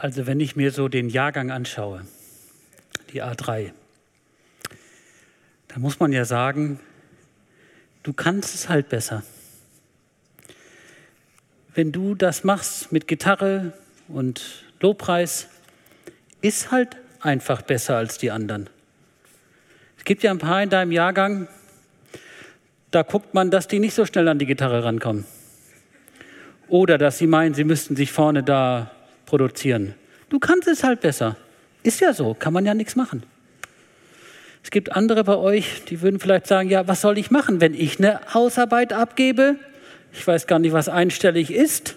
[0.00, 2.06] Also wenn ich mir so den Jahrgang anschaue,
[3.12, 3.72] die A3,
[5.66, 6.78] da muss man ja sagen,
[8.04, 9.24] du kannst es halt besser.
[11.74, 13.72] Wenn du das machst mit Gitarre
[14.06, 15.48] und Lobpreis,
[16.42, 18.70] ist halt einfach besser als die anderen.
[19.96, 21.48] Es gibt ja ein paar in deinem Jahrgang,
[22.92, 25.24] da guckt man, dass die nicht so schnell an die Gitarre rankommen.
[26.68, 28.92] Oder dass sie meinen, sie müssten sich vorne da
[29.28, 29.94] produzieren.
[30.30, 31.36] Du kannst es halt besser.
[31.82, 33.22] Ist ja so, kann man ja nichts machen.
[34.64, 37.74] Es gibt andere bei euch, die würden vielleicht sagen, ja, was soll ich machen, wenn
[37.74, 39.56] ich eine Hausarbeit abgebe?
[40.14, 41.96] Ich weiß gar nicht, was einstellig ist.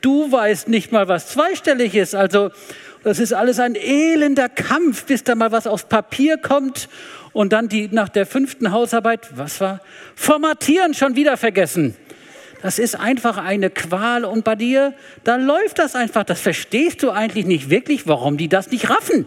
[0.00, 2.14] Du weißt nicht mal, was zweistellig ist.
[2.14, 2.50] Also
[3.04, 6.88] das ist alles ein elender Kampf, bis da mal was aufs Papier kommt
[7.34, 9.80] und dann die nach der fünften Hausarbeit, was war?
[10.14, 11.94] Formatieren schon wieder vergessen.
[12.62, 14.94] Das ist einfach eine Qual und bei dir,
[15.24, 16.24] da läuft das einfach.
[16.24, 19.26] Das verstehst du eigentlich nicht wirklich, warum die das nicht raffen.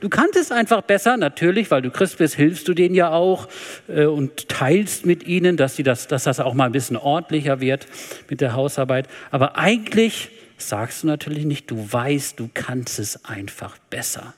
[0.00, 3.48] Du kannst es einfach besser, natürlich, weil du Christ bist, hilfst du denen ja auch
[3.88, 7.60] äh, und teilst mit ihnen, dass, sie das, dass das auch mal ein bisschen ordentlicher
[7.60, 7.86] wird
[8.28, 9.08] mit der Hausarbeit.
[9.30, 14.34] Aber eigentlich sagst du natürlich nicht, du weißt, du kannst es einfach besser.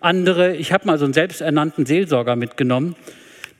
[0.00, 2.96] Andere, ich habe mal so einen selbsternannten Seelsorger mitgenommen,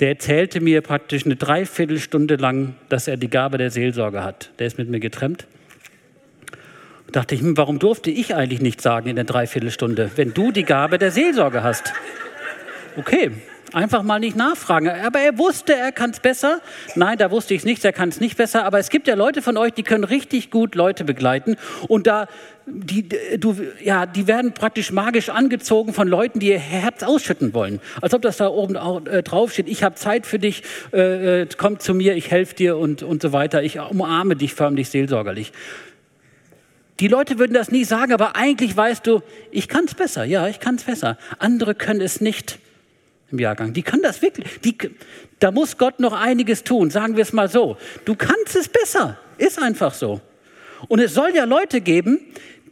[0.01, 4.51] der erzählte mir praktisch eine Dreiviertelstunde lang, dass er die Gabe der Seelsorge hat.
[4.59, 5.47] Der ist mit mir getrennt.
[7.07, 10.53] Und dachte ich, hm, warum durfte ich eigentlich nicht sagen in der Dreiviertelstunde, wenn du
[10.53, 11.93] die Gabe der Seelsorge hast?
[12.97, 13.31] Okay,
[13.73, 14.89] einfach mal nicht nachfragen.
[14.89, 16.61] Aber er wusste, er kann es besser.
[16.95, 18.65] Nein, da wusste ich es nicht, er kann es nicht besser.
[18.65, 21.57] Aber es gibt ja Leute von euch, die können richtig gut Leute begleiten.
[21.89, 22.27] Und da,
[22.67, 27.81] die, du, ja, die werden praktisch magisch angezogen von Leuten, die ihr Herz ausschütten wollen.
[28.01, 31.43] Als ob das da oben auch, äh, drauf steht, ich habe Zeit für dich, äh,
[31.43, 33.63] äh, komm zu mir, ich helfe dir und, und so weiter.
[33.63, 35.53] Ich umarme dich förmlich seelsorgerlich.
[37.01, 40.25] Die Leute würden das nie sagen, aber eigentlich weißt du, ich kann es besser.
[40.25, 41.17] Ja, ich kann es besser.
[41.39, 42.59] Andere können es nicht
[43.33, 43.73] im Jahrgang.
[43.73, 44.61] Die können das wirklich.
[44.61, 44.77] Die,
[45.39, 47.77] da muss Gott noch einiges tun, sagen wir es mal so.
[48.05, 49.19] Du kannst es besser.
[49.39, 50.21] Ist einfach so.
[50.89, 52.21] Und es soll ja Leute geben,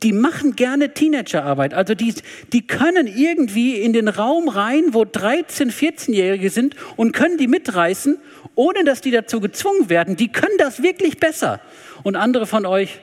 [0.03, 1.75] die machen gerne Teenagerarbeit.
[1.75, 2.15] Also die,
[2.53, 8.19] die können irgendwie in den Raum rein, wo 13-, 14-Jährige sind und können die mitreißen,
[8.55, 10.17] ohne dass die dazu gezwungen werden.
[10.17, 11.61] Die können das wirklich besser.
[12.05, 13.01] Und andere von euch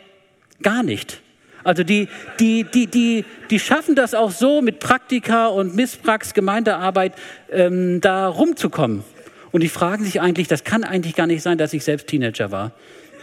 [0.62, 1.22] gar nicht.
[1.66, 2.08] Also die,
[2.40, 7.14] die, die, die, die schaffen das auch so mit Praktika und Missprax, Gemeindearbeit,
[7.52, 9.04] ähm, da rumzukommen.
[9.52, 12.52] Und die fragen sich eigentlich, das kann eigentlich gar nicht sein, dass ich selbst Teenager
[12.52, 12.72] war.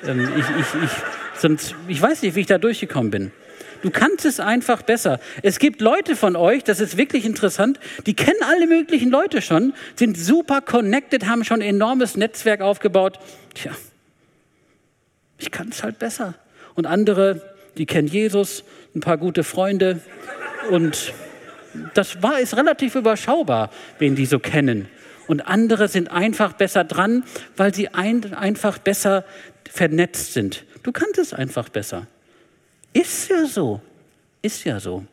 [0.04, 0.90] Ähm, ich, ich, ich,
[1.40, 3.30] sonst, ich weiß nicht, wie ich da durchgekommen bin.
[3.82, 5.20] Du kannst es einfach besser.
[5.42, 9.72] Es gibt Leute von euch, das ist wirklich interessant, die kennen alle möglichen Leute schon,
[9.94, 13.20] sind super connected, haben schon ein enormes Netzwerk aufgebaut.
[13.54, 13.70] Tja,
[15.38, 16.34] ich kann es halt besser.
[16.74, 20.00] Und andere, die kennen Jesus, ein paar gute Freunde
[20.70, 21.12] und
[21.94, 24.88] das war, ist relativ überschaubar, wen die so kennen.
[25.26, 27.24] Und andere sind einfach besser dran,
[27.56, 29.24] weil sie ein, einfach besser
[29.70, 30.64] vernetzt sind.
[30.82, 32.06] Du kannst es einfach besser.
[32.92, 33.80] Ist ja so.
[34.42, 35.04] Ist ja so.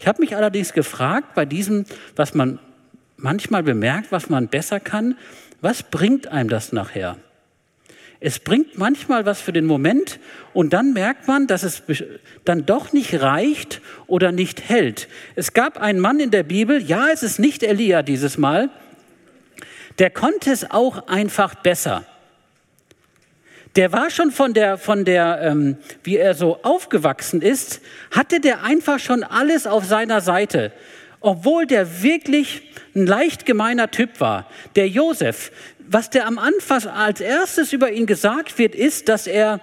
[0.00, 1.84] Ich habe mich allerdings gefragt, bei diesem,
[2.16, 2.58] was man
[3.16, 5.16] manchmal bemerkt, was man besser kann,
[5.60, 7.16] was bringt einem das nachher?
[8.24, 10.20] Es bringt manchmal was für den Moment
[10.54, 11.82] und dann merkt man, dass es
[12.44, 15.08] dann doch nicht reicht oder nicht hält.
[15.34, 18.70] Es gab einen Mann in der Bibel, ja, es ist nicht Elia dieses Mal,
[19.98, 22.04] der konnte es auch einfach besser.
[23.74, 27.80] Der war schon von der, von der, ähm, wie er so aufgewachsen ist,
[28.12, 30.72] hatte der einfach schon alles auf seiner Seite
[31.22, 32.62] obwohl der wirklich
[32.94, 34.50] ein leicht gemeiner Typ war.
[34.76, 35.52] Der Josef,
[35.92, 39.60] was der am Anfang als erstes über ihn gesagt wird, ist, dass er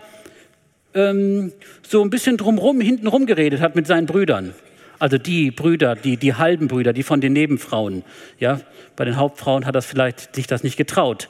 [0.93, 1.51] ähm,
[1.87, 4.53] so ein bisschen drumherum, hintenrum geredet hat mit seinen Brüdern.
[4.99, 8.03] Also die Brüder, die, die halben Brüder, die von den Nebenfrauen.
[8.37, 8.59] Ja,
[8.95, 11.29] bei den Hauptfrauen hat er vielleicht sich das nicht getraut.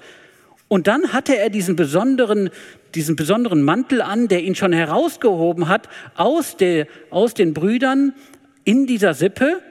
[0.67, 2.49] Und dann hatte er diesen besonderen,
[2.95, 8.13] diesen besonderen Mantel an, der ihn schon herausgehoben hat aus, der, aus den Brüdern
[8.63, 9.61] in dieser Sippe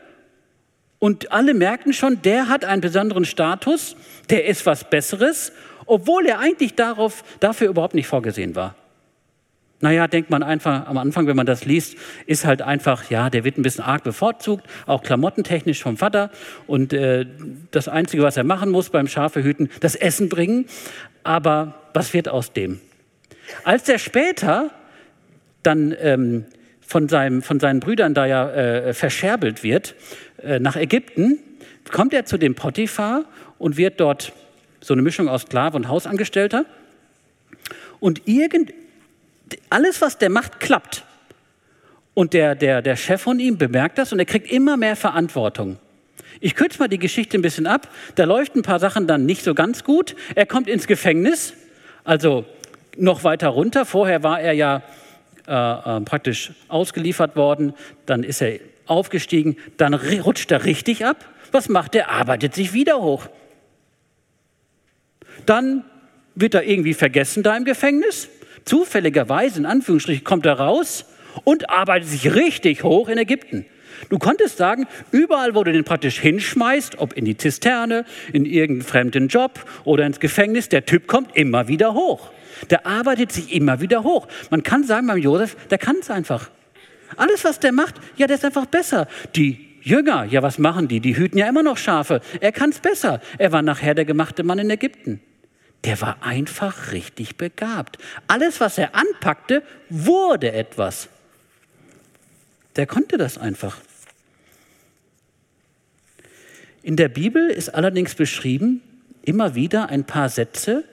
[0.99, 3.97] und alle merkten schon, der hat einen besonderen Status,
[4.31, 5.53] der ist was Besseres,
[5.87, 8.75] obwohl er eigentlich darauf, dafür überhaupt nicht vorgesehen war.
[9.81, 11.97] Naja, denkt man einfach am Anfang, wenn man das liest,
[12.27, 16.31] ist halt einfach, ja, der wird ein bisschen arg bevorzugt, auch klamottentechnisch vom Vater.
[16.67, 17.27] Und äh,
[17.71, 20.67] das Einzige, was er machen muss beim Schafehüten, das Essen bringen.
[21.23, 22.81] Aber was wird aus dem?
[23.63, 24.71] Als er später
[25.63, 26.47] dann ähm,
[26.89, 29.95] von, seinem, von seinen Brüdern da ja äh, verscherbelt wird,
[30.43, 31.39] äh, nach Ägypten,
[31.93, 33.27] kommt er zu dem Potiphar
[33.59, 34.33] und wird dort
[34.81, 36.65] so eine Mischung aus Sklave und Hausangestellter.
[38.01, 38.73] Und irgend,
[39.69, 41.05] Alles, was der macht, klappt.
[42.15, 45.79] Und der, der, der Chef von ihm bemerkt das und er kriegt immer mehr Verantwortung.
[46.41, 47.89] Ich kürze mal die Geschichte ein bisschen ab.
[48.15, 50.17] Da läuft ein paar Sachen dann nicht so ganz gut.
[50.35, 51.53] Er kommt ins Gefängnis,
[52.05, 52.47] also
[52.97, 53.85] noch weiter runter.
[53.85, 54.83] Vorher war er ja
[55.49, 55.53] äh,
[55.97, 57.75] äh, praktisch ausgeliefert worden.
[58.07, 59.57] Dann ist er aufgestiegen.
[59.77, 61.25] Dann rutscht er richtig ab.
[61.53, 62.11] Was macht er?
[62.11, 63.29] Arbeitet sich wieder hoch.
[65.47, 65.85] Dann
[66.35, 68.29] wird er irgendwie vergessen da im Gefängnis.
[68.65, 71.07] Zufälligerweise, in Anführungsstrichen, kommt er raus
[71.45, 73.65] und arbeitet sich richtig hoch in Ägypten.
[74.11, 78.87] Du konntest sagen, überall, wo du den praktisch hinschmeißt, ob in die Zisterne, in irgendeinen
[78.87, 82.31] fremden Job oder ins Gefängnis, der Typ kommt immer wieder hoch.
[82.71, 84.29] Der arbeitet sich immer wieder hoch.
[84.51, 86.51] Man kann sagen beim Josef, der kann es einfach.
[87.17, 89.09] Alles, was der macht, ja, der ist einfach besser.
[89.35, 91.01] Die Jünger, ja, was machen die?
[91.01, 92.21] Die hüten ja immer noch Schafe.
[92.41, 93.21] Er kann es besser.
[93.39, 95.21] Er war nachher der gemachte Mann in Ägypten.
[95.85, 97.99] Der war einfach richtig begabt.
[98.27, 101.09] Alles, was er anpackte, wurde etwas.
[102.77, 103.79] Der konnte das einfach.
[106.83, 108.83] In der Bibel ist allerdings beschrieben
[109.23, 110.85] immer wieder ein paar Sätze,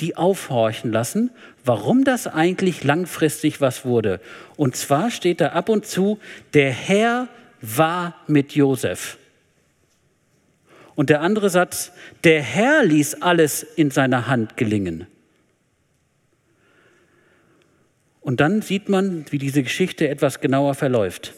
[0.00, 1.30] die aufhorchen lassen,
[1.64, 4.20] warum das eigentlich langfristig was wurde.
[4.56, 6.18] Und zwar steht da ab und zu,
[6.54, 7.28] der Herr
[7.60, 9.18] war mit Josef.
[10.94, 11.92] Und der andere Satz,
[12.24, 15.06] der Herr ließ alles in seiner Hand gelingen.
[18.20, 21.34] Und dann sieht man, wie diese Geschichte etwas genauer verläuft.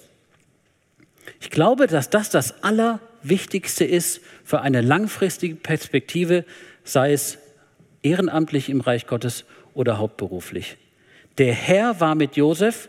[1.41, 6.45] Ich glaube, dass das das Allerwichtigste ist für eine langfristige Perspektive,
[6.83, 7.39] sei es
[8.02, 9.44] ehrenamtlich im Reich Gottes
[9.75, 10.76] oder hauptberuflich.
[11.38, 12.88] Der Herr war mit Josef,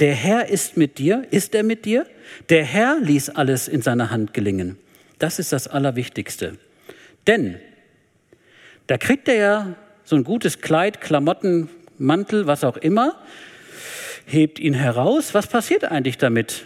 [0.00, 2.06] der Herr ist mit dir, ist er mit dir?
[2.48, 4.76] Der Herr ließ alles in seiner Hand gelingen.
[5.18, 6.58] Das ist das Allerwichtigste.
[7.26, 7.60] Denn
[8.86, 13.20] da kriegt er ja so ein gutes Kleid, Klamotten, Mantel, was auch immer,
[14.26, 15.32] hebt ihn heraus.
[15.32, 16.64] Was passiert eigentlich damit?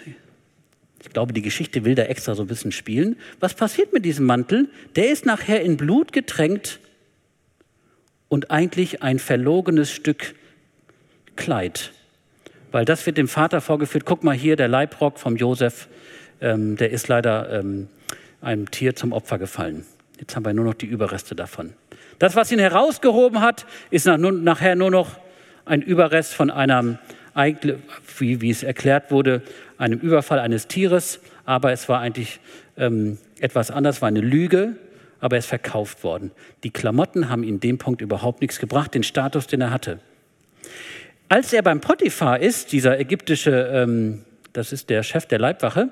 [1.02, 3.16] Ich glaube, die Geschichte will da extra so ein bisschen spielen.
[3.40, 4.68] Was passiert mit diesem Mantel?
[4.96, 6.80] Der ist nachher in Blut getränkt
[8.28, 10.34] und eigentlich ein verlogenes Stück
[11.36, 11.92] Kleid.
[12.72, 14.04] Weil das wird dem Vater vorgeführt.
[14.04, 15.88] Guck mal hier, der Leibrock vom Josef,
[16.40, 17.88] ähm, der ist leider ähm,
[18.40, 19.86] einem Tier zum Opfer gefallen.
[20.18, 21.74] Jetzt haben wir nur noch die Überreste davon.
[22.18, 25.18] Das, was ihn herausgehoben hat, ist nach, nachher nur noch
[25.64, 26.98] ein Überrest von einem,
[28.18, 29.42] wie, wie, es erklärt wurde,
[29.76, 31.20] einem Überfall eines Tieres.
[31.44, 32.40] Aber es war eigentlich
[32.76, 34.74] ähm, etwas anderes, war eine Lüge,
[35.20, 36.30] aber er ist verkauft worden.
[36.64, 40.00] Die Klamotten haben in dem Punkt überhaupt nichts gebracht, den Status, den er hatte.
[41.28, 45.90] Als er beim Potiphar ist, dieser ägyptische, ähm, das ist der Chef der Leibwache,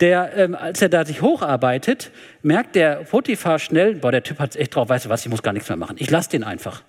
[0.00, 2.10] der, ähm, als er da sich hocharbeitet,
[2.42, 5.30] merkt der Potiphar schnell, boah, der Typ hat es echt drauf, weißt du was, ich
[5.30, 5.96] muss gar nichts mehr machen.
[5.98, 6.82] Ich lasse den einfach.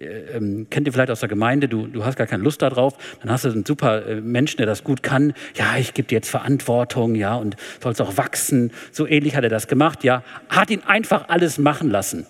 [0.00, 2.94] Äh, ähm, kennt ihr vielleicht aus der Gemeinde, du, du hast gar keine Lust darauf,
[3.20, 5.32] dann hast du einen super äh, Menschen, der das gut kann.
[5.54, 8.72] Ja, ich gebe dir jetzt Verantwortung, ja, und sollst auch wachsen.
[8.92, 10.22] So ähnlich hat er das gemacht, ja.
[10.48, 12.26] Hat ihn einfach alles machen lassen.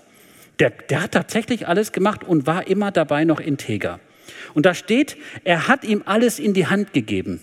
[0.59, 4.01] Der, der hat tatsächlich alles gemacht und war immer dabei noch integer.
[4.55, 7.41] Und da steht, er hat ihm alles in die Hand gegeben.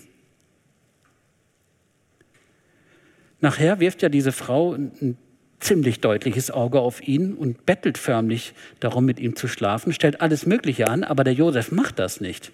[3.40, 5.16] Nachher wirft ja diese Frau ein
[5.60, 10.46] ziemlich deutliches Auge auf ihn und bettelt förmlich darum, mit ihm zu schlafen, stellt alles
[10.46, 12.52] Mögliche an, aber der Josef macht das nicht.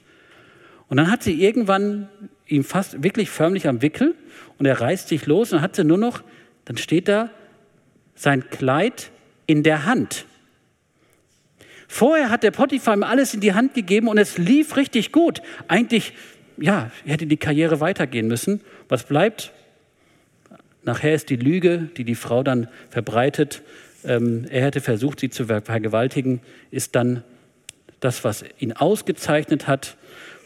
[0.89, 2.09] Und dann hat sie irgendwann
[2.47, 4.15] ihn fast wirklich förmlich am Wickel
[4.59, 6.23] und er reißt sich los und hat sie nur noch,
[6.65, 7.31] dann steht da,
[8.15, 9.11] sein Kleid
[9.47, 10.27] in der Hand.
[11.89, 15.43] Vorher hat der Potiphar ihm alles in die Hand gegeben und es lief richtig gut.
[15.69, 16.15] Eigentlich,
[16.57, 18.61] ja, hätte die Karriere weitergehen müssen.
[18.89, 19.53] Was bleibt?
[20.85, 23.63] Nachher ist die Lüge, die die Frau dann verbreitet,
[24.05, 27.23] ähm, er hätte versucht, sie zu vergewaltigen, ist dann
[28.01, 29.97] das, was ihn ausgezeichnet hat,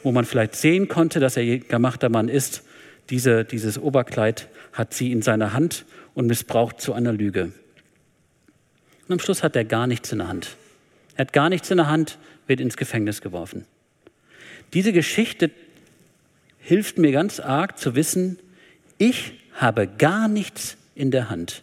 [0.02, 2.62] wo man vielleicht sehen konnte, dass er gemachter Mann ist.
[3.08, 7.52] Diese, dieses Oberkleid hat sie in seiner Hand und missbraucht zu einer Lüge.
[9.08, 10.56] Und am Schluss hat er gar nichts in der Hand.
[11.14, 13.64] Er hat gar nichts in der Hand, wird ins Gefängnis geworfen.
[14.74, 15.50] Diese Geschichte
[16.58, 18.38] hilft mir ganz arg zu wissen,
[18.98, 21.62] ich habe gar nichts in der Hand.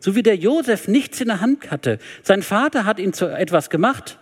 [0.00, 1.98] So wie der Josef nichts in der Hand hatte.
[2.22, 4.18] Sein Vater hat ihn zu etwas gemacht.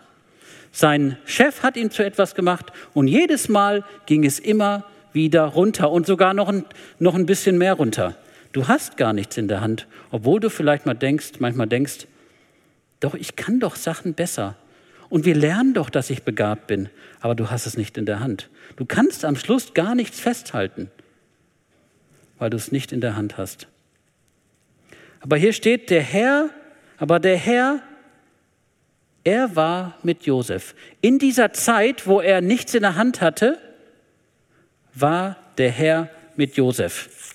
[0.73, 2.73] Sein Chef hat ihn zu etwas gemacht.
[2.95, 6.64] Und jedes Mal ging es immer wieder runter und sogar noch ein,
[6.99, 8.16] noch ein bisschen mehr runter.
[8.52, 12.07] Du hast gar nichts in der Hand, obwohl du vielleicht mal denkst, manchmal denkst,
[13.00, 14.57] doch ich kann doch Sachen besser.
[15.09, 16.88] Und wir lernen doch, dass ich begabt bin,
[17.21, 18.49] aber du hast es nicht in der Hand.
[18.76, 20.90] Du kannst am Schluss gar nichts festhalten
[22.38, 23.66] weil du es nicht in der Hand hast.
[25.21, 26.50] Aber hier steht der Herr,
[26.99, 27.83] aber der Herr
[29.25, 30.76] Er war mit Josef.
[31.00, 33.59] In dieser Zeit, wo er nichts in der Hand hatte,
[34.95, 37.35] war der Herr mit Josef.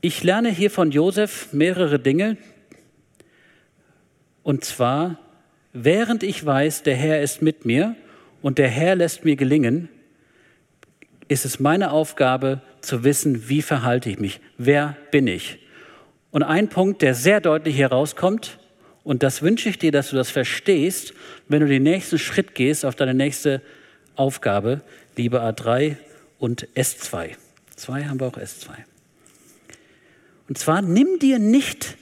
[0.00, 2.36] Ich lerne hier von Josef mehrere Dinge.
[4.42, 5.18] Und zwar,
[5.72, 7.94] während ich weiß, der Herr ist mit mir
[8.42, 9.88] und der Herr lässt mir gelingen,
[11.28, 15.58] ist es meine Aufgabe zu wissen, wie verhalte ich mich, wer bin ich.
[16.30, 18.58] Und ein Punkt, der sehr deutlich herauskommt,
[19.02, 21.14] und das wünsche ich dir, dass du das verstehst,
[21.48, 23.62] wenn du den nächsten Schritt gehst auf deine nächste
[24.14, 24.82] Aufgabe,
[25.16, 25.96] liebe A3
[26.38, 27.30] und S2.
[27.76, 28.70] Zwei haben wir auch S2.
[30.48, 31.96] Und zwar nimm dir nicht,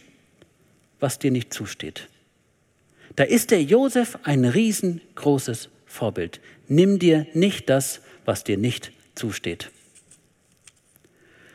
[1.00, 2.09] was dir nicht zusteht.
[3.14, 6.40] Da ist der Josef ein riesengroßes Vorbild.
[6.68, 9.71] Nimm dir nicht das, was dir nicht zusteht.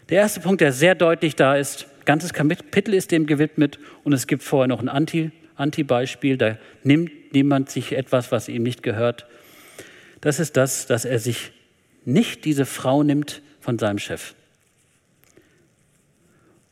[0.10, 4.28] Der erste Punkt, der sehr deutlich da ist, ganzes Kapitel ist dem gewidmet und es
[4.28, 9.28] gibt vorher noch ein Anti, Anti-Beispiel, da nimmt jemand sich etwas, was ihm nicht gehört.
[10.20, 11.52] Das ist das, dass er sich
[12.06, 14.36] nicht diese Frau nimmt von seinem Chef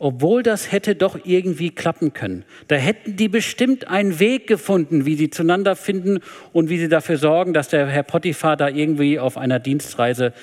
[0.01, 2.43] obwohl das hätte doch irgendwie klappen können.
[2.67, 6.21] Da hätten die bestimmt einen Weg gefunden, wie sie zueinander finden
[6.53, 10.33] und wie sie dafür sorgen, dass der Herr Potiphar da irgendwie auf einer Dienstreise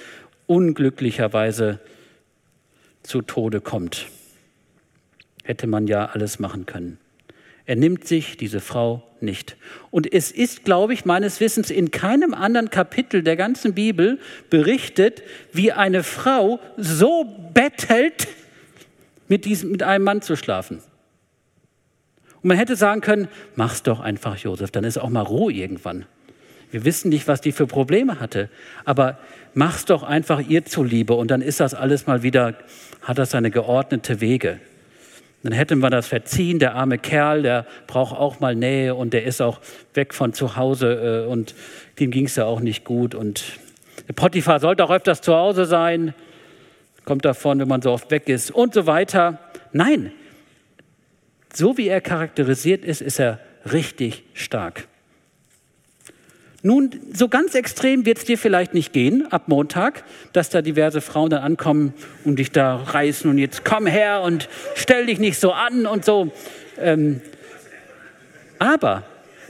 [0.46, 1.80] unglücklicherweise
[3.02, 4.06] zu Tode kommt.
[5.42, 6.98] Hätte man ja alles machen können.
[7.66, 9.56] Er nimmt sich diese Frau nicht.
[9.90, 15.24] Und es ist, glaube ich, meines Wissens in keinem anderen Kapitel der ganzen Bibel berichtet,
[15.52, 18.28] wie eine Frau so bettelt,
[19.28, 20.80] mit, diesem, mit einem Mann zu schlafen.
[22.42, 26.06] Und man hätte sagen können, mach's doch einfach, Josef, dann ist auch mal Ruhe irgendwann.
[26.70, 28.50] Wir wissen nicht, was die für Probleme hatte,
[28.84, 29.18] aber
[29.54, 32.54] mach's doch einfach ihr zuliebe und dann ist das alles mal wieder,
[33.02, 34.60] hat das seine geordnete Wege.
[35.42, 39.24] Dann hätten wir das verziehen, der arme Kerl, der braucht auch mal Nähe und der
[39.24, 39.60] ist auch
[39.94, 41.54] weg von zu Hause äh, und
[42.00, 43.58] dem ging es ja auch nicht gut und
[44.14, 46.14] Potiphar sollte auch öfters zu Hause sein
[47.08, 49.38] kommt davon, wenn man so oft weg ist und so weiter.
[49.72, 50.12] Nein,
[51.54, 53.40] so wie er charakterisiert ist, ist er
[53.72, 54.86] richtig stark.
[56.62, 61.00] Nun, so ganz extrem wird es dir vielleicht nicht gehen ab Montag, dass da diverse
[61.00, 61.94] Frauen dann ankommen
[62.26, 66.04] und dich da reißen und jetzt komm her und stell dich nicht so an und
[66.04, 66.30] so.
[66.78, 67.22] Ähm,
[68.58, 69.04] aber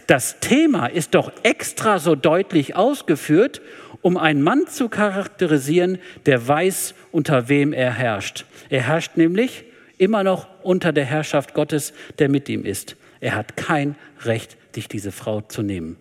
[0.07, 3.61] das Thema ist doch extra so deutlich ausgeführt
[4.03, 8.45] um einen Mann zu charakterisieren, der weiß, unter wem er herrscht.
[8.69, 9.65] Er herrscht nämlich
[9.99, 12.97] immer noch unter der Herrschaft Gottes, der mit ihm ist.
[13.21, 15.97] Er hat kein Recht, dich diese Frau zu nehmen.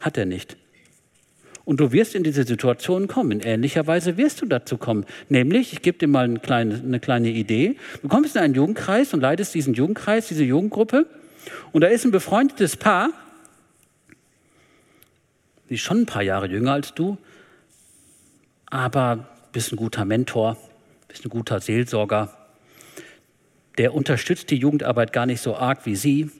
[0.00, 0.56] Hat er nicht.
[1.64, 3.32] Und du wirst in diese Situation kommen.
[3.32, 5.06] In ähnlicher Weise wirst du dazu kommen.
[5.30, 7.76] Nämlich, ich gebe dir mal eine kleine, eine kleine Idee.
[8.02, 11.06] Du kommst in einen Jugendkreis und leitest diesen Jugendkreis, diese Jugendgruppe.
[11.72, 13.10] Und da ist ein befreundetes Paar,
[15.68, 17.18] die ist schon ein paar Jahre jünger als du,
[18.66, 20.56] aber bist ein guter Mentor,
[21.08, 22.36] bist ein guter Seelsorger.
[23.78, 26.30] Der unterstützt die Jugendarbeit gar nicht so arg wie sie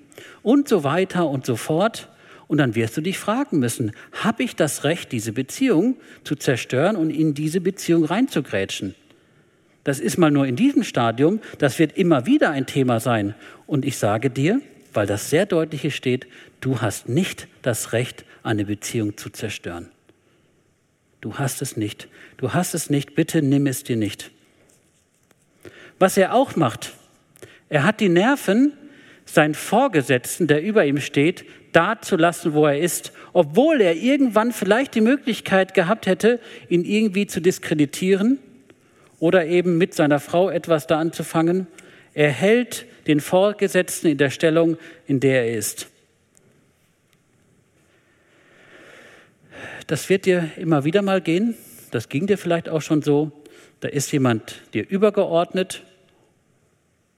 [0.42, 2.08] und so weiter und so fort.
[2.46, 6.96] Und dann wirst du dich fragen müssen, habe ich das Recht, diese Beziehung zu zerstören
[6.96, 8.94] und in diese Beziehung reinzugrätschen?
[9.82, 13.34] Das ist mal nur in diesem Stadium, das wird immer wieder ein Thema sein.
[13.66, 14.60] Und ich sage dir,
[14.94, 16.26] weil das sehr deutlich steht,
[16.60, 19.90] du hast nicht das Recht, eine Beziehung zu zerstören.
[21.20, 22.08] Du hast es nicht.
[22.36, 23.14] Du hast es nicht.
[23.14, 24.30] Bitte nimm es dir nicht.
[25.98, 26.92] Was er auch macht,
[27.68, 28.72] er hat die Nerven,
[29.24, 34.52] seinen Vorgesetzten, der über ihm steht, da zu lassen, wo er ist, obwohl er irgendwann
[34.52, 38.38] vielleicht die Möglichkeit gehabt hätte, ihn irgendwie zu diskreditieren
[39.18, 41.66] oder eben mit seiner Frau etwas da anzufangen.
[42.14, 45.88] Er hält den Vorgesetzten in der Stellung, in der er ist.
[49.86, 51.56] Das wird dir immer wieder mal gehen.
[51.90, 53.32] Das ging dir vielleicht auch schon so.
[53.80, 55.82] Da ist jemand dir übergeordnet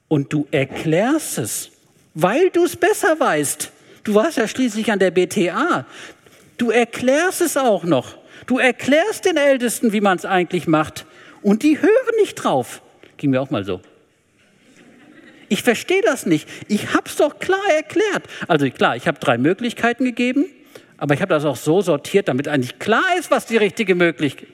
[0.08, 1.70] und du erklärst es,
[2.14, 3.70] weil du es besser weißt.
[4.02, 5.86] Du warst ja schließlich an der BTA.
[6.58, 8.16] Du erklärst es auch noch.
[8.46, 11.06] Du erklärst den Ältesten, wie man es eigentlich macht.
[11.42, 12.82] Und die hören nicht drauf.
[13.16, 13.80] Ging mir auch mal so.
[15.48, 16.48] Ich verstehe das nicht.
[16.68, 18.24] Ich habe es doch klar erklärt.
[18.48, 20.46] Also klar, ich habe drei Möglichkeiten gegeben.
[20.98, 24.46] Aber ich habe das auch so sortiert, damit eigentlich klar ist, was die richtige Möglich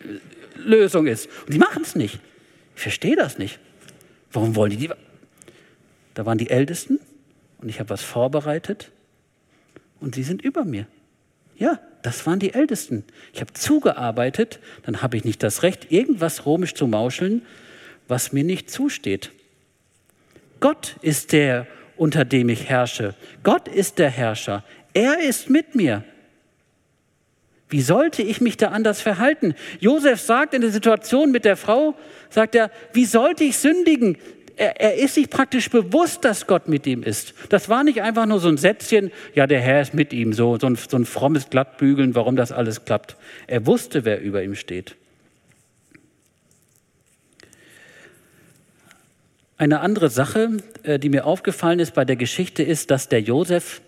[0.57, 1.29] Lösung ist.
[1.47, 2.19] Und die machen es nicht.
[2.75, 3.59] Ich verstehe das nicht.
[4.33, 4.91] Warum wollen die die?
[6.15, 6.99] Da waren die Ältesten
[7.59, 8.91] und ich habe was vorbereitet
[10.01, 10.87] und sie sind über mir.
[11.57, 13.05] Ja, das waren die Ältesten.
[13.33, 17.43] Ich habe zugearbeitet, dann habe ich nicht das Recht, irgendwas römisch zu mauscheln,
[18.09, 19.31] was mir nicht zusteht.
[20.63, 21.67] Gott ist der,
[21.97, 23.15] unter dem ich herrsche.
[23.43, 24.65] Gott ist der Herrscher.
[24.95, 26.05] Er ist mit mir.
[27.69, 29.55] Wie sollte ich mich da anders verhalten?
[29.81, 31.97] Josef sagt in der Situation mit der Frau,
[32.31, 34.17] sagt er, wie sollte ich sündigen?
[34.57, 37.35] Er, er, ist sich praktisch bewusst, dass Gott mit ihm ist.
[37.49, 40.59] Das war nicht einfach nur so ein Sätzchen, ja, der Herr ist mit ihm, so,
[40.61, 43.17] so, ein, so ein frommes Glattbügeln, warum das alles klappt.
[43.49, 44.95] Er wusste, wer über ihm steht.
[49.63, 53.81] Eine andere Sache, äh, die mir aufgefallen ist bei der Geschichte, ist, dass der Josef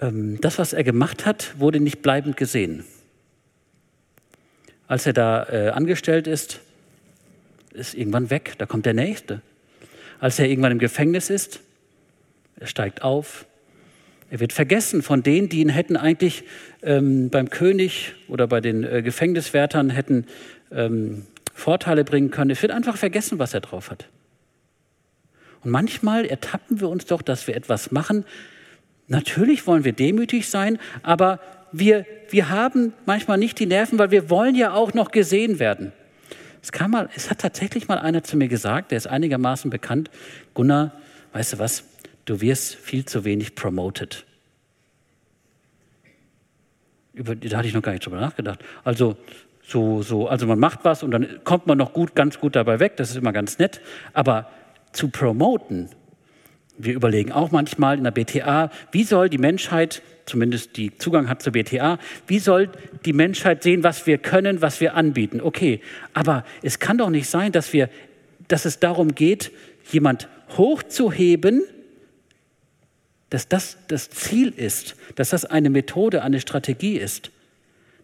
[0.00, 2.84] ähm, das, was er gemacht hat, wurde nicht bleibend gesehen.
[4.86, 6.60] Als er da äh, angestellt ist,
[7.72, 9.40] ist irgendwann weg, da kommt der Nächste.
[10.20, 11.58] Als er irgendwann im Gefängnis ist,
[12.60, 13.46] er steigt auf,
[14.30, 16.44] er wird vergessen von denen, die ihn hätten eigentlich
[16.84, 20.26] ähm, beim König oder bei den äh, Gefängniswärtern hätten
[20.70, 22.50] ähm, Vorteile bringen können.
[22.50, 24.08] Es wird einfach vergessen, was er drauf hat.
[25.62, 28.26] Und manchmal ertappen wir uns doch, dass wir etwas machen,
[29.06, 31.40] Natürlich wollen wir demütig sein, aber
[31.72, 35.92] wir, wir haben manchmal nicht die Nerven, weil wir wollen ja auch noch gesehen werden.
[36.62, 40.10] Es, kam mal, es hat tatsächlich mal einer zu mir gesagt, der ist einigermaßen bekannt,
[40.54, 40.92] Gunnar,
[41.32, 41.84] weißt du was,
[42.24, 44.24] du wirst viel zu wenig promoted.
[47.12, 48.64] Über, da hatte ich noch gar nicht drüber nachgedacht.
[48.82, 49.16] Also,
[49.66, 52.80] so, so, also man macht was und dann kommt man noch gut, ganz gut dabei
[52.80, 53.80] weg, das ist immer ganz nett,
[54.12, 54.48] aber
[54.92, 55.88] zu promoten,
[56.76, 61.42] wir überlegen auch manchmal in der BTA, wie soll die Menschheit, zumindest die Zugang hat
[61.42, 62.70] zur BTA, wie soll
[63.04, 65.40] die Menschheit sehen, was wir können, was wir anbieten?
[65.40, 65.80] Okay,
[66.12, 67.88] aber es kann doch nicht sein, dass, wir,
[68.48, 69.52] dass es darum geht,
[69.92, 71.62] jemand hochzuheben,
[73.30, 77.30] dass das das Ziel ist, dass das eine Methode, eine Strategie ist.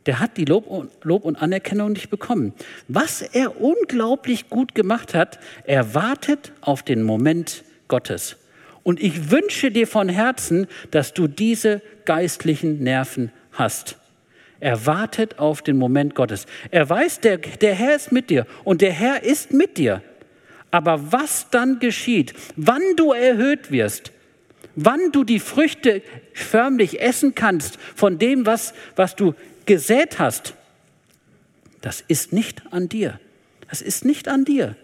[0.06, 2.54] Der hat die Lob und, Lob und Anerkennung nicht bekommen.
[2.88, 8.36] Was er unglaublich gut gemacht hat, er wartet auf den Moment Gottes.
[8.82, 13.96] Und ich wünsche dir von Herzen, dass du diese geistlichen Nerven hast.
[14.58, 16.46] Er wartet auf den Moment Gottes.
[16.70, 20.02] Er weiß, der, der Herr ist mit dir und der Herr ist mit dir.
[20.70, 24.12] Aber was dann geschieht, wann du erhöht wirst,
[24.76, 29.34] wann du die Früchte förmlich essen kannst von dem, was, was du
[29.66, 30.54] gesät hast,
[31.80, 33.18] das ist nicht an dir.
[33.68, 34.76] Das ist nicht an dir.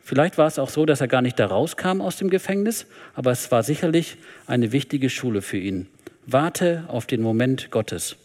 [0.00, 3.30] Vielleicht war es auch so, dass er gar nicht da rauskam aus dem Gefängnis, aber
[3.30, 5.86] es war sicherlich eine wichtige Schule für ihn.
[6.26, 8.16] Warte auf den Moment Gottes.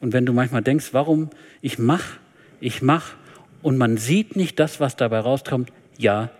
[0.00, 1.30] Und wenn du manchmal denkst, warum
[1.62, 2.18] ich mach,
[2.60, 3.14] ich mach
[3.62, 6.30] und man sieht nicht das, was dabei rauskommt, ja,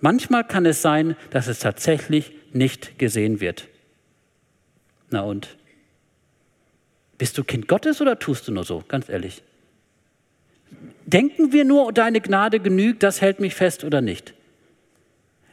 [0.00, 3.68] manchmal kann es sein, dass es tatsächlich nicht gesehen wird.
[5.10, 5.56] Na und?
[7.18, 8.82] Bist du Kind Gottes oder tust du nur so?
[8.88, 9.42] Ganz ehrlich.
[11.06, 14.34] Denken wir nur, deine Gnade genügt, das hält mich fest oder nicht?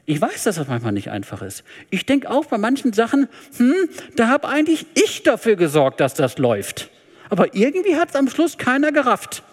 [0.06, 1.64] Ich weiß, dass das manchmal nicht einfach ist.
[1.90, 6.38] Ich denke auch bei manchen Sachen, hm, da habe eigentlich ich dafür gesorgt, dass das
[6.38, 6.90] läuft.
[7.30, 9.44] Aber irgendwie hat es am Schluss keiner gerafft.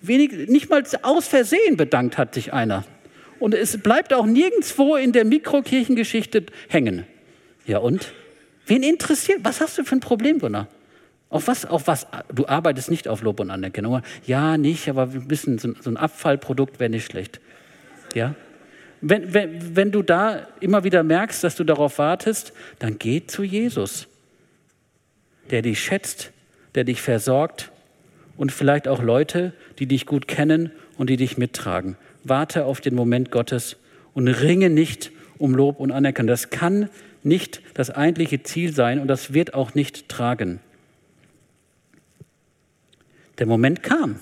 [0.00, 2.84] Wenig, nicht mal aus Versehen bedankt hat sich einer.
[3.40, 7.04] Und es bleibt auch nirgendwo in der Mikrokirchengeschichte hängen.
[7.66, 8.12] Ja und?
[8.66, 9.40] Wen interessiert?
[9.42, 10.68] Was hast du für ein Problem, Gunnar?
[11.30, 12.06] Auf was, auf was?
[12.32, 14.02] Du arbeitest nicht auf Lob und Anerkennung.
[14.26, 17.40] Ja, nicht, aber bisschen so, so ein Abfallprodukt wäre nicht schlecht.
[18.14, 18.34] Ja?
[19.00, 23.42] Wenn, wenn, wenn du da immer wieder merkst, dass du darauf wartest, dann geh zu
[23.42, 24.06] Jesus,
[25.50, 26.32] der dich schätzt,
[26.74, 27.72] der dich versorgt
[28.36, 31.96] und vielleicht auch Leute, die dich gut kennen und die dich mittragen.
[32.24, 33.76] Warte auf den Moment Gottes
[34.14, 36.28] und ringe nicht um Lob und Anerkennung.
[36.28, 36.88] Das kann
[37.22, 40.60] nicht das eigentliche Ziel sein und das wird auch nicht tragen.
[43.38, 44.16] Der Moment kam.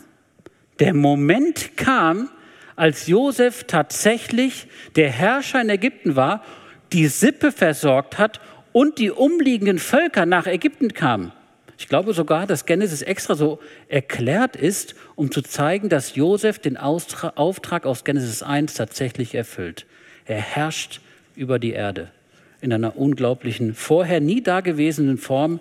[0.79, 2.31] Der Moment kam,
[2.77, 6.45] als Josef tatsächlich der Herrscher in Ägypten war,
[6.93, 8.41] die Sippe versorgt hat
[8.73, 11.33] und die umliegenden Völker nach Ägypten kamen.
[11.79, 16.77] Ich glaube sogar, dass Genesis extra so erklärt ist, um zu zeigen, dass Josef den
[16.77, 19.87] Auftrag aus Genesis 1 tatsächlich erfüllt.
[20.27, 21.01] Er herrscht
[21.37, 22.11] über die Erde
[22.61, 25.61] in einer unglaublichen, vorher nie dagewesenen Form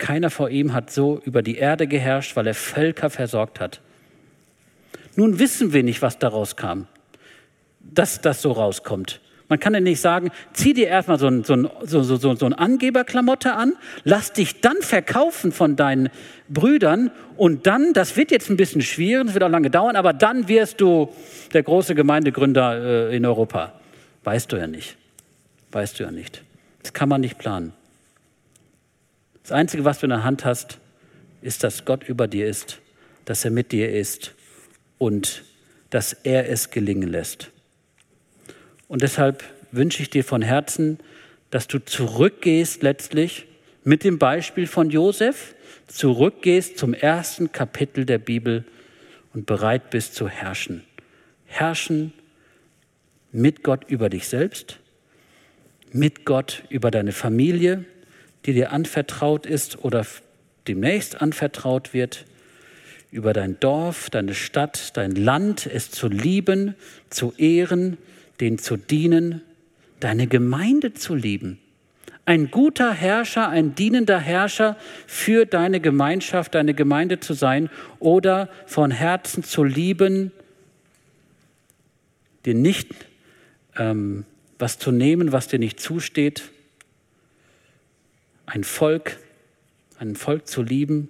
[0.00, 3.80] keiner vor ihm hat so über die Erde geherrscht, weil er Völker versorgt hat.
[5.14, 6.86] Nun wissen wir nicht, was daraus kam,
[7.80, 9.20] dass das so rauskommt.
[9.50, 12.46] Man kann ja nicht sagen, zieh dir erstmal so ein, so, ein, so, so, so
[12.46, 16.08] ein Angeberklamotte an, lass dich dann verkaufen von deinen
[16.48, 20.14] Brüdern und dann, das wird jetzt ein bisschen schwierig, das wird auch lange dauern, aber
[20.14, 21.12] dann wirst du
[21.52, 23.74] der große Gemeindegründer äh, in Europa.
[24.24, 24.96] Weißt du ja nicht.
[25.72, 26.42] Weißt du ja nicht.
[26.82, 27.74] Das kann man nicht planen.
[29.42, 30.78] Das Einzige, was du in der Hand hast,
[31.42, 32.80] ist, dass Gott über dir ist.
[33.30, 34.34] dass er mit dir ist
[34.98, 35.44] und
[35.90, 37.52] dass er es gelingen lässt.
[38.90, 40.98] Und deshalb wünsche ich dir von Herzen,
[41.52, 43.46] dass du zurückgehst letztlich
[43.84, 45.54] mit dem Beispiel von Josef,
[45.86, 48.64] zurückgehst zum ersten Kapitel der Bibel
[49.32, 50.82] und bereit bist zu herrschen.
[51.46, 52.12] Herrschen
[53.30, 54.80] mit Gott über dich selbst,
[55.92, 57.84] mit Gott über deine Familie,
[58.44, 60.04] die dir anvertraut ist oder
[60.66, 62.24] demnächst anvertraut wird,
[63.12, 66.74] über dein Dorf, deine Stadt, dein Land, es zu lieben,
[67.08, 67.96] zu ehren,
[68.40, 69.42] den zu dienen,
[70.00, 71.58] deine Gemeinde zu lieben.
[72.24, 74.76] Ein guter Herrscher, ein dienender Herrscher
[75.06, 80.32] für deine Gemeinschaft, deine Gemeinde zu sein oder von Herzen zu lieben,
[82.44, 82.88] dir nicht
[83.76, 84.24] ähm,
[84.58, 86.50] was zu nehmen, was dir nicht zusteht,
[88.46, 89.18] ein Volk,
[89.98, 91.08] ein Volk zu lieben,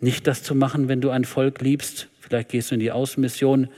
[0.00, 3.68] nicht das zu machen, wenn du ein Volk liebst, vielleicht gehst du in die Außenmission,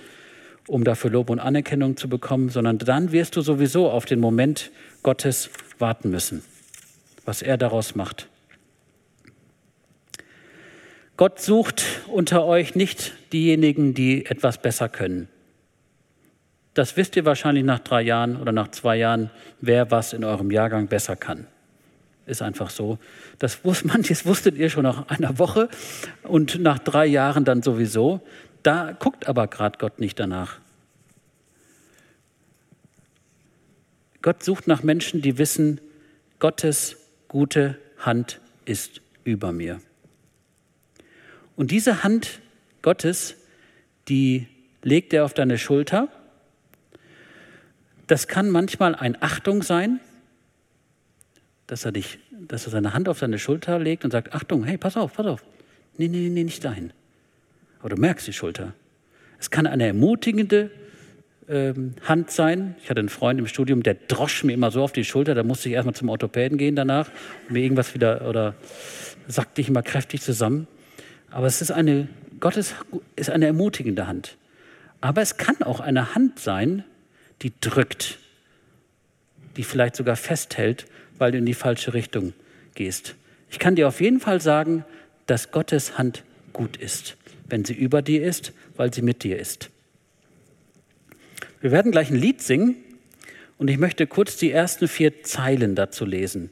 [0.69, 4.71] um dafür Lob und Anerkennung zu bekommen, sondern dann wirst du sowieso auf den Moment
[5.03, 6.43] Gottes warten müssen,
[7.25, 8.29] was er daraus macht.
[11.17, 15.29] Gott sucht unter euch nicht diejenigen, die etwas besser können.
[16.75, 20.51] Das wisst ihr wahrscheinlich nach drei Jahren oder nach zwei Jahren, wer was in eurem
[20.51, 21.47] Jahrgang besser kann.
[22.25, 22.99] Ist einfach so.
[23.39, 25.69] Das wus manches wusstet ihr schon nach einer Woche
[26.23, 28.21] und nach drei Jahren dann sowieso.
[28.63, 30.61] Da guckt aber gerade Gott nicht danach.
[34.21, 35.81] Gott sucht nach Menschen, die wissen,
[36.39, 36.97] Gottes
[37.27, 39.81] gute Hand ist über mir.
[41.57, 42.41] Und diese Hand
[42.83, 43.37] Gottes,
[44.09, 44.49] die
[44.83, 46.09] legt er auf deine Schulter
[48.13, 49.99] das kann manchmal ein Achtung sein,
[51.67, 54.77] dass er, dich, dass er seine Hand auf seine Schulter legt und sagt, Achtung, hey,
[54.77, 55.43] pass auf, pass auf.
[55.97, 56.93] Nee, nee, nee, nicht dahin.
[57.83, 58.73] Aber du merkst die Schulter.
[59.39, 60.71] Es kann eine ermutigende
[61.49, 62.77] ähm, Hand sein.
[62.83, 65.43] Ich hatte einen Freund im Studium, der drosch mir immer so auf die Schulter, da
[65.43, 67.11] musste ich erstmal zum Orthopäden gehen danach
[67.49, 68.55] und mir irgendwas wieder, oder
[69.27, 70.69] sackte ich immer kräftig zusammen.
[71.31, 72.75] Aber es ist eine, Gottes
[73.17, 74.37] ist eine ermutigende Hand.
[75.01, 76.85] Aber es kann auch eine Hand sein,
[77.43, 78.21] die drückt,
[79.57, 80.87] die vielleicht sogar festhält,
[81.19, 82.33] weil du in die falsche Richtung
[82.77, 83.17] gehst.
[83.51, 84.85] Ich kann dir auf jeden Fall sagen,
[85.27, 87.17] dass Gottes Hand gut ist,
[87.53, 89.69] wenn sie über dir ist, weil sie mit dir ist.
[91.61, 92.77] Wir werden gleich ein Lied singen
[93.59, 96.49] und ich möchte kurz die ersten vier Zeilen dazu lesen.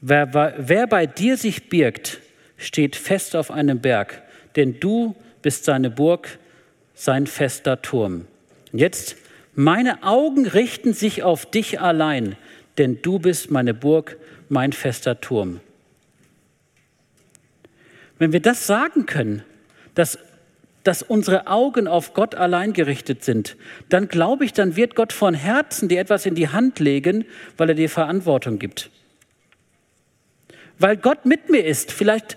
[0.00, 2.20] Wer, wer bei dir sich birgt,
[2.56, 4.22] steht fest auf einem Berg,
[4.54, 6.38] denn du bist seine Burg,
[6.94, 8.28] sein fester Turm.
[8.72, 9.16] Und jetzt
[9.56, 12.36] meine Augen richten sich auf dich allein,
[12.78, 14.16] denn du bist meine Burg,
[14.48, 15.58] mein fester Turm.
[18.20, 19.42] Wenn wir das sagen können,
[19.94, 20.18] dass,
[20.82, 23.56] dass unsere Augen auf Gott allein gerichtet sind,
[23.88, 27.24] dann glaube ich, dann wird Gott von Herzen dir etwas in die Hand legen,
[27.56, 28.90] weil er dir Verantwortung gibt.
[30.78, 32.36] Weil Gott mit mir ist, vielleicht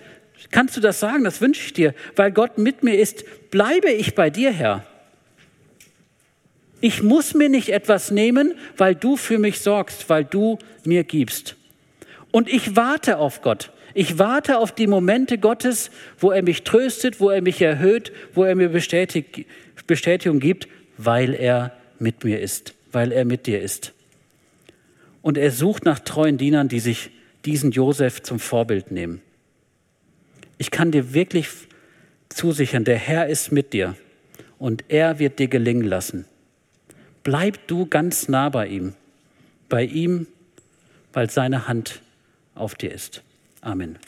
[0.52, 4.16] kannst du das sagen, das wünsche ich dir, weil Gott mit mir ist, bleibe ich
[4.16, 4.86] bei dir, Herr.
[6.80, 11.56] Ich muss mir nicht etwas nehmen, weil du für mich sorgst, weil du mir gibst.
[12.32, 13.72] Und ich warte auf Gott.
[14.00, 18.44] Ich warte auf die Momente Gottes, wo er mich tröstet, wo er mich erhöht, wo
[18.44, 20.68] er mir Bestätigung gibt,
[21.00, 23.94] weil er mit mir ist, weil er mit dir ist.
[25.24, 27.10] Und er sucht nach treuen Dienern, die sich
[27.44, 29.20] diesen Josef zum Vorbild nehmen.
[30.60, 31.48] Ich kann dir wirklich
[32.30, 33.96] zusichern, der Herr ist mit dir
[34.60, 36.26] und er wird dir gelingen lassen.
[37.24, 38.94] Bleib du ganz nah bei ihm,
[39.70, 40.28] bei ihm,
[41.14, 42.04] weil seine Hand
[42.54, 43.24] auf dir ist.
[43.68, 44.00] Amen.